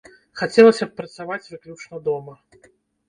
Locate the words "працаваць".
1.01-1.49